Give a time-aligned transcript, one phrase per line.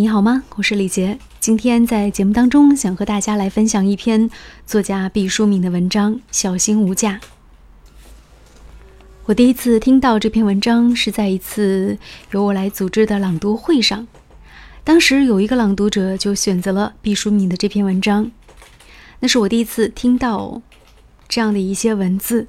[0.00, 0.44] 你好吗？
[0.54, 1.18] 我是李杰。
[1.40, 4.30] 今天在节目当中，想和大家来分享一篇
[4.64, 7.18] 作家毕淑敏的文章《小心无价》。
[9.24, 11.98] 我第一次听到这篇文章是在一次
[12.30, 14.06] 由我来组织的朗读会上，
[14.84, 18.30] 当时有一个朗读者就选择了毕淑敏的这篇文章，
[19.18, 20.62] 那是我第一次听到
[21.28, 22.46] 这样的一些文字，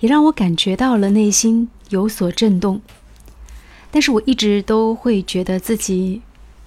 [0.00, 2.80] 也让我感觉到了内心有所震动。
[3.90, 6.22] 但是我一直都会觉得自己。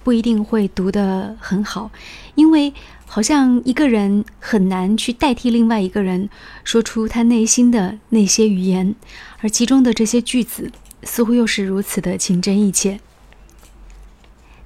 [0.08, 1.90] 不一定会读得很好，
[2.34, 2.72] 因为
[3.04, 6.30] 好像一个人很难去代替另外一个人
[6.64, 8.94] 说出他内心的那些语言，
[9.40, 13.00] 而其中的这些句子似乎又是如此的情真意切。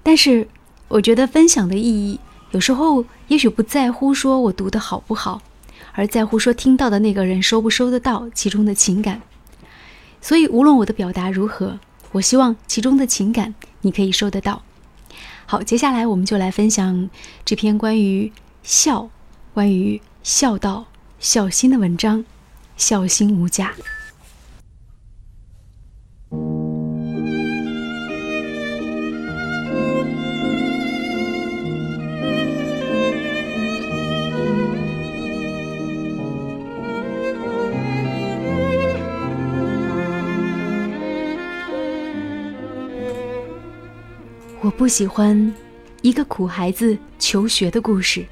[0.04, 0.46] 但是，
[0.86, 2.20] 我觉得分享的意义
[2.52, 5.42] 有时候也许不在乎说我读的好不好，
[5.94, 9.20] 而在乎说听到的那个人收不收得到其中的情感。
[10.20, 11.80] 所以，无论我的表达如何，
[12.12, 14.62] 我希望其中的情感你可以收得到。
[15.52, 17.10] 好，接下来我们就来分享
[17.44, 19.10] 这篇关于孝、
[19.52, 20.86] 关于孝道、
[21.20, 22.24] 孝心的文章。
[22.78, 23.74] 孝心无价。
[44.62, 45.52] 我不喜欢
[46.02, 48.24] 一个苦孩子求学的故事。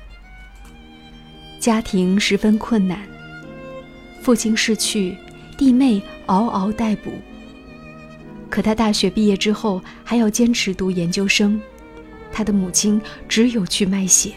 [1.58, 3.00] 家庭十分困难，
[4.22, 5.16] 父亲逝去，
[5.58, 7.10] 弟妹嗷嗷待哺。
[8.48, 11.60] 可他大学毕业之后还要坚持读研究生，
[12.30, 14.32] 他的母亲只有去卖血。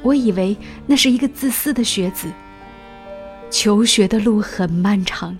[0.00, 0.56] 我以为
[0.86, 2.32] 那是一个自私的学子。
[3.50, 5.38] 求学的路很漫长。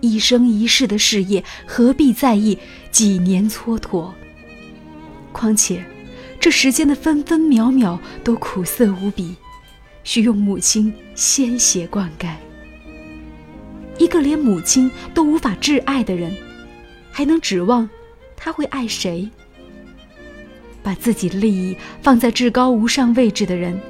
[0.00, 2.58] 一生一世的事业，何必在意
[2.90, 4.10] 几年蹉跎？
[5.32, 5.84] 况且，
[6.38, 9.36] 这时间的分分秒秒都苦涩无比，
[10.04, 12.28] 需用母亲鲜血灌溉。
[13.98, 16.34] 一个连母亲都无法挚爱的人，
[17.10, 17.88] 还能指望
[18.36, 19.28] 他会爱谁？
[20.82, 23.80] 把自己利益放在至高无上位置的人，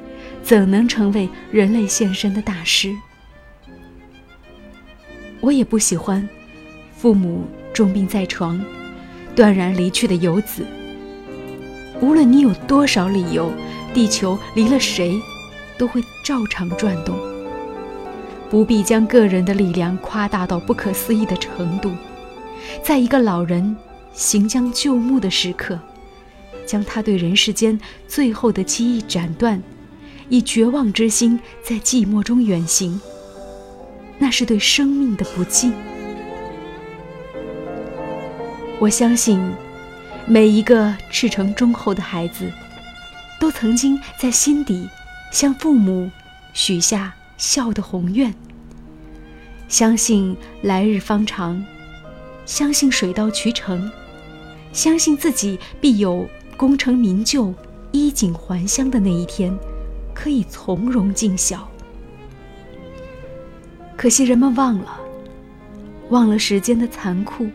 [0.43, 2.97] 怎能成为人类献身的大师？
[5.41, 6.29] 我也不喜欢
[6.97, 8.61] 父母重病在床、
[9.35, 10.65] 断然离去的游子。
[12.01, 13.53] 无论你有多少理由，
[13.95, 15.15] 地球离了谁，
[15.79, 17.17] 都会照常转动。
[18.49, 21.91] 不必将个人的力量夸大到不可思议的程度。
[22.83, 23.77] 在一个老人
[24.13, 25.79] 行将就木的时刻，
[26.65, 29.63] 将他对人世间最后的记忆斩断，
[30.29, 33.01] 以绝望之心在寂寞中远行。
[34.19, 35.73] 那是对生命的不敬。
[38.79, 39.41] 我相信，
[40.27, 42.51] 每一个赤诚忠厚的孩子，
[43.41, 44.89] 都曾经在心底
[45.31, 46.11] 向父母
[46.53, 48.35] 许下孝的宏愿。
[49.69, 51.65] 相信来日方长，
[52.45, 53.91] 相信水到渠成，
[54.73, 57.53] 相信自己必有功成名就、
[57.93, 59.57] 衣锦还乡的那一天，
[60.15, 61.69] 可以从容尽孝。
[63.97, 65.01] 可惜人们忘了，
[66.11, 67.49] 忘了时间的残酷，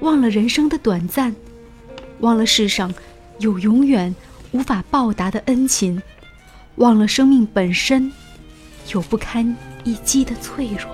[0.00, 1.34] 忘了人生的短暂，
[2.20, 2.92] 忘了世上
[3.38, 4.12] 有永远
[4.52, 6.02] 无法报答的恩情，
[6.76, 8.10] 忘了生命本身
[8.92, 10.90] 有不堪一击的脆弱。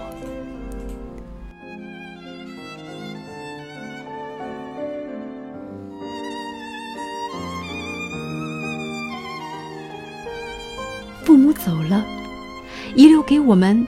[11.25, 12.05] 父母走了，
[12.97, 13.87] 遗留给我们。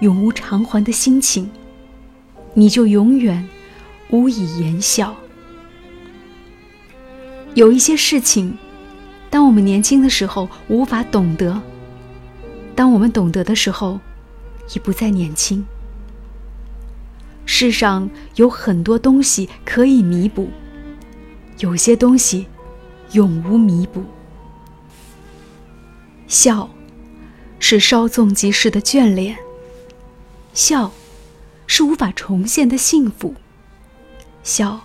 [0.00, 1.50] 永无偿还的心情，
[2.54, 3.48] 你就永远
[4.10, 5.14] 无以言笑。
[7.54, 8.56] 有一些事情，
[9.30, 11.60] 当我们年轻的时候无法懂得，
[12.74, 14.00] 当我们懂得的时候，
[14.74, 15.64] 已不再年轻。
[17.44, 20.48] 世上有很多东西可以弥补，
[21.58, 22.46] 有些东西
[23.12, 24.02] 永无弥补。
[26.26, 26.70] 笑，
[27.58, 29.36] 是稍纵即逝的眷恋。
[30.54, 30.92] 笑，
[31.66, 33.34] 是无法重现的幸福；
[34.42, 34.82] 笑，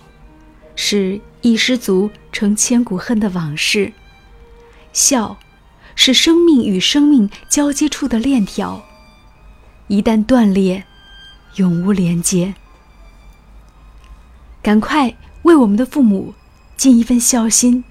[0.74, 3.92] 是一失足成千古恨的往事；
[4.92, 5.38] 笑，
[5.94, 8.82] 是生命与生命交接处的链条，
[9.88, 10.84] 一旦断裂，
[11.56, 12.54] 永无连接。
[14.62, 16.34] 赶快为我们的父母
[16.76, 17.84] 尽一份孝心。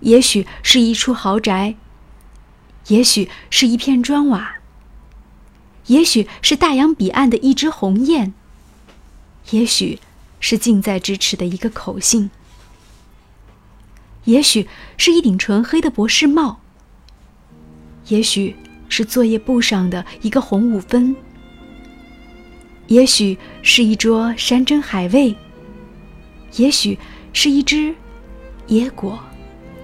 [0.00, 1.76] 也许是一处豪宅，
[2.88, 4.56] 也许是一片砖瓦。
[5.86, 8.32] 也许是大洋彼岸的一只鸿雁，
[9.50, 9.98] 也许
[10.40, 12.30] 是近在咫尺的一个口信。
[14.24, 16.60] 也许是一顶纯黑的博士帽，
[18.06, 18.54] 也许
[18.88, 21.16] 是作业簿上的一个红五分，
[22.86, 25.34] 也许是一桌山珍海味，
[26.54, 26.96] 也许
[27.32, 27.92] 是一只
[28.68, 29.18] 野果，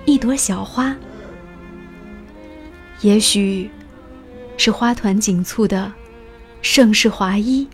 [0.05, 0.97] 一朵小花，
[3.01, 3.69] 也许
[4.59, 5.91] 是花团锦簇的
[6.61, 7.67] 盛世华衣。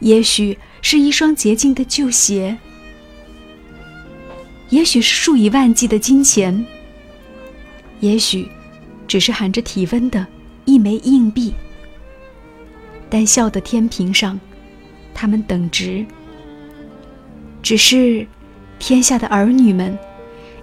[0.00, 2.54] 也许是一双洁净的旧鞋，
[4.68, 6.66] 也许是数以万计的金钱，
[8.00, 8.46] 也许
[9.08, 10.26] 只是含着体温的
[10.66, 11.54] 一枚硬币。
[13.08, 14.38] 但笑的天平上，
[15.14, 16.04] 他们等值。
[17.62, 18.26] 只是，
[18.78, 19.96] 天下的儿女们，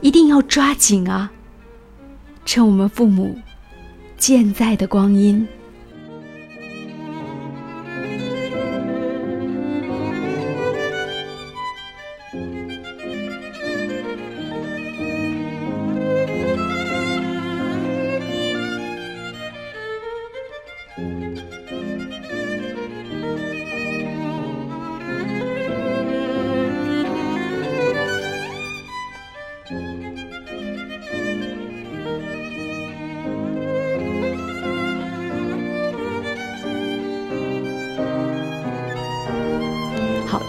[0.02, 1.32] 一定要抓紧啊！
[2.46, 3.40] 趁我们父母
[4.22, 5.48] 健在的光阴。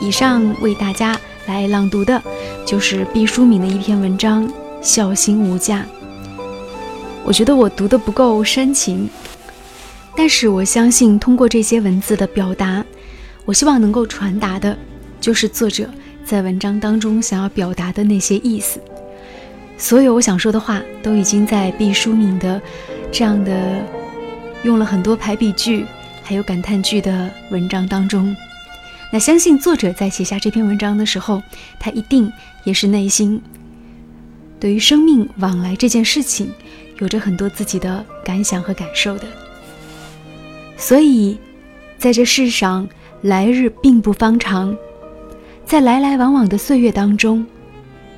[0.02, 1.16] 以上为大家
[1.46, 2.20] 来朗读的，
[2.66, 4.48] 就是毕淑敏的一篇文章
[4.82, 5.86] 《孝心无价》。
[7.22, 9.08] 我觉得我读的不够深情，
[10.16, 12.84] 但是我相信通过这些文字的表达，
[13.44, 14.76] 我希望能够传达的，
[15.20, 15.88] 就是作者
[16.24, 18.80] 在文章当中想要表达的那些意思。
[19.78, 22.60] 所有我想说的话，都已经在毕淑敏的
[23.12, 23.52] 这样的
[24.64, 25.86] 用了很多排比句，
[26.24, 28.34] 还有感叹句的文章当中。
[29.14, 31.42] 那相信作者在写下这篇文章的时候，
[31.78, 32.32] 他一定
[32.64, 33.38] 也是内心
[34.58, 36.50] 对于生命往来这件事情，
[36.98, 39.26] 有着很多自己的感想和感受的。
[40.78, 41.36] 所以，
[41.98, 42.88] 在这世上，
[43.20, 44.74] 来日并不方长，
[45.66, 47.46] 在来来往往的岁月当中，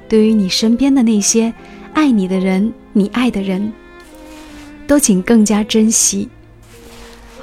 [0.09, 1.53] 对于你身边的那些
[1.93, 3.73] 爱你的人，你爱的人，
[4.87, 6.29] 都请更加珍惜。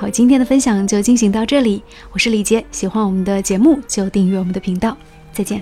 [0.01, 1.83] 好，今天的分享就进行到这里。
[2.11, 4.97] 我是李杰，喜欢我们的节目就订阅我们的频道。
[5.31, 5.61] 再见。